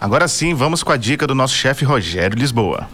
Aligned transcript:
Agora 0.00 0.26
sim, 0.26 0.54
vamos 0.54 0.82
com 0.82 0.92
a 0.92 0.96
dica 0.96 1.26
do 1.26 1.34
nosso 1.34 1.54
chefe 1.54 1.84
Rogério 1.84 2.38
Lisboa. 2.38 2.88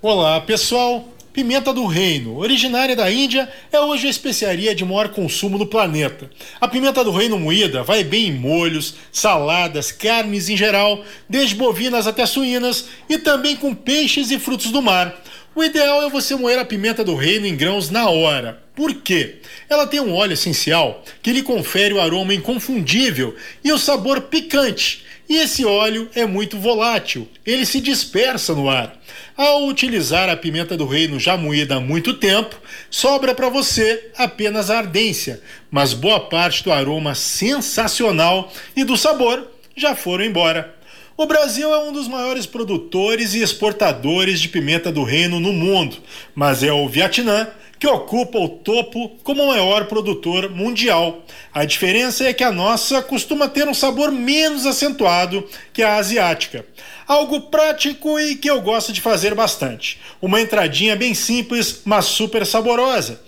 Olá, 0.00 0.40
pessoal. 0.40 1.06
Pimenta 1.30 1.74
do 1.74 1.86
reino, 1.86 2.38
originária 2.38 2.96
da 2.96 3.08
Índia, 3.08 3.48
é 3.70 3.78
hoje 3.78 4.06
a 4.08 4.10
especiaria 4.10 4.74
de 4.74 4.84
maior 4.84 5.10
consumo 5.10 5.58
no 5.58 5.66
planeta. 5.66 6.28
A 6.58 6.66
pimenta 6.66 7.04
do 7.04 7.12
reino 7.12 7.38
moída 7.38 7.84
vai 7.84 8.02
bem 8.02 8.28
em 8.28 8.32
molhos, 8.32 8.94
saladas, 9.12 9.92
carnes 9.92 10.48
em 10.48 10.56
geral, 10.56 11.04
desde 11.28 11.54
bovinas 11.54 12.06
até 12.06 12.24
suínas, 12.26 12.86
e 13.08 13.18
também 13.18 13.54
com 13.54 13.74
peixes 13.74 14.30
e 14.30 14.40
frutos 14.40 14.72
do 14.72 14.82
mar. 14.82 15.14
O 15.54 15.62
ideal 15.62 16.02
é 16.02 16.08
você 16.08 16.34
moer 16.34 16.58
a 16.58 16.64
pimenta 16.64 17.04
do 17.04 17.14
reino 17.14 17.46
em 17.46 17.54
grãos 17.54 17.90
na 17.90 18.08
hora. 18.08 18.62
Por 18.74 18.94
quê? 18.94 19.36
Ela 19.68 19.86
tem 19.86 20.00
um 20.00 20.14
óleo 20.14 20.32
essencial 20.32 21.04
que 21.22 21.32
lhe 21.32 21.42
confere 21.42 21.92
o 21.92 22.00
aroma 22.00 22.34
inconfundível 22.34 23.36
e 23.62 23.70
o 23.70 23.78
sabor 23.78 24.22
picante. 24.22 25.09
E 25.30 25.36
esse 25.36 25.64
óleo 25.64 26.10
é 26.12 26.26
muito 26.26 26.58
volátil, 26.58 27.28
ele 27.46 27.64
se 27.64 27.80
dispersa 27.80 28.52
no 28.52 28.68
ar. 28.68 29.00
Ao 29.36 29.64
utilizar 29.68 30.28
a 30.28 30.36
pimenta 30.36 30.76
do 30.76 30.84
reino 30.84 31.20
já 31.20 31.36
moída 31.36 31.76
há 31.76 31.80
muito 31.80 32.14
tempo, 32.14 32.60
sobra 32.90 33.32
para 33.32 33.48
você 33.48 34.10
apenas 34.18 34.70
a 34.70 34.78
ardência, 34.78 35.40
mas 35.70 35.92
boa 35.92 36.18
parte 36.18 36.64
do 36.64 36.72
aroma 36.72 37.14
sensacional 37.14 38.52
e 38.74 38.82
do 38.82 38.96
sabor 38.96 39.48
já 39.76 39.94
foram 39.94 40.24
embora. 40.24 40.74
O 41.16 41.26
Brasil 41.26 41.72
é 41.72 41.78
um 41.78 41.92
dos 41.92 42.08
maiores 42.08 42.44
produtores 42.44 43.32
e 43.32 43.40
exportadores 43.40 44.40
de 44.40 44.48
pimenta 44.48 44.90
do 44.90 45.04
reino 45.04 45.38
no 45.38 45.52
mundo, 45.52 45.98
mas 46.34 46.64
é 46.64 46.72
o 46.72 46.88
Vietnã 46.88 47.46
que 47.80 47.86
ocupa 47.86 48.38
o 48.38 48.46
topo 48.46 49.08
como 49.24 49.42
o 49.42 49.48
maior 49.48 49.86
produtor 49.86 50.50
mundial. 50.50 51.24
A 51.50 51.64
diferença 51.64 52.28
é 52.28 52.34
que 52.34 52.44
a 52.44 52.52
nossa 52.52 53.00
costuma 53.00 53.48
ter 53.48 53.66
um 53.66 53.72
sabor 53.72 54.12
menos 54.12 54.66
acentuado 54.66 55.48
que 55.72 55.82
a 55.82 55.96
asiática. 55.96 56.66
Algo 57.08 57.40
prático 57.40 58.20
e 58.20 58.36
que 58.36 58.50
eu 58.50 58.60
gosto 58.60 58.92
de 58.92 59.00
fazer 59.00 59.34
bastante. 59.34 59.98
Uma 60.20 60.42
entradinha 60.42 60.94
bem 60.94 61.14
simples, 61.14 61.80
mas 61.86 62.04
super 62.04 62.44
saborosa. 62.44 63.18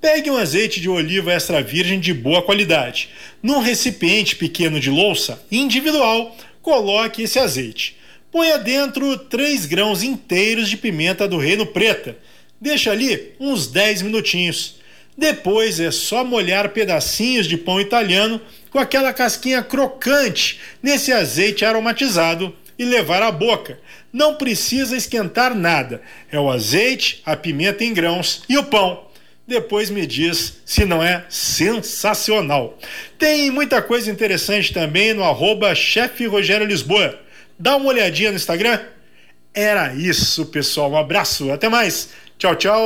Pegue 0.00 0.28
um 0.28 0.36
azeite 0.36 0.80
de 0.80 0.88
oliva 0.88 1.32
extra 1.32 1.62
virgem 1.62 2.00
de 2.00 2.12
boa 2.12 2.42
qualidade. 2.42 3.10
Num 3.40 3.60
recipiente 3.60 4.34
pequeno 4.34 4.80
de 4.80 4.90
louça, 4.90 5.40
individual, 5.52 6.36
coloque 6.60 7.22
esse 7.22 7.38
azeite. 7.38 7.96
Ponha 8.32 8.58
dentro 8.58 9.16
3 9.16 9.66
grãos 9.66 10.02
inteiros 10.02 10.68
de 10.68 10.76
pimenta 10.76 11.28
do 11.28 11.38
reino 11.38 11.64
preta 11.64 12.18
Deixa 12.60 12.90
ali 12.90 13.32
uns 13.40 13.66
10 13.66 14.02
minutinhos. 14.02 14.80
Depois 15.16 15.80
é 15.80 15.90
só 15.90 16.24
molhar 16.24 16.70
pedacinhos 16.70 17.46
de 17.46 17.56
pão 17.56 17.80
italiano 17.80 18.40
com 18.70 18.78
aquela 18.78 19.12
casquinha 19.12 19.62
crocante 19.62 20.60
nesse 20.82 21.12
azeite 21.12 21.64
aromatizado 21.64 22.54
e 22.78 22.84
levar 22.84 23.22
à 23.22 23.30
boca. 23.30 23.78
Não 24.12 24.34
precisa 24.34 24.96
esquentar 24.96 25.54
nada. 25.54 26.00
É 26.30 26.38
o 26.38 26.50
azeite, 26.50 27.22
a 27.24 27.36
pimenta 27.36 27.84
em 27.84 27.92
grãos 27.92 28.42
e 28.48 28.56
o 28.56 28.64
pão. 28.64 29.06
Depois 29.46 29.90
me 29.90 30.06
diz 30.06 30.60
se 30.64 30.84
não 30.84 31.02
é 31.02 31.24
sensacional. 31.28 32.78
Tem 33.18 33.50
muita 33.50 33.82
coisa 33.82 34.10
interessante 34.10 34.72
também 34.72 35.12
no 35.12 35.24
arroba 35.24 35.74
chefe 35.74 36.26
Rogério 36.26 36.66
Lisboa. 36.66 37.18
Dá 37.58 37.76
uma 37.76 37.88
olhadinha 37.88 38.30
no 38.30 38.36
Instagram. 38.36 38.80
Era 39.52 39.92
isso, 39.92 40.46
pessoal. 40.46 40.92
Um 40.92 40.96
abraço, 40.96 41.50
até 41.50 41.68
mais. 41.68 42.10
Tchau, 42.40 42.56
tchau. 42.56 42.80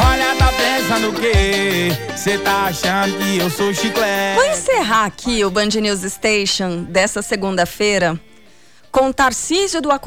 Olha, 0.00 0.36
tá 0.38 0.52
pensando 0.52 1.08
o 1.08 1.12
quê? 1.12 1.88
Cê 2.16 2.38
tá 2.38 2.66
achando 2.66 3.18
que 3.18 3.38
eu 3.38 3.50
sou 3.50 3.74
chiclete? 3.74 4.36
Vou 4.36 4.44
encerrar 4.44 5.06
aqui 5.06 5.44
o 5.44 5.50
Band 5.50 5.70
News 5.80 6.02
Station 6.02 6.84
dessa 6.84 7.20
segunda-feira 7.20 8.16
com 8.92 9.12
Tarcísio 9.12 9.82
do 9.82 9.90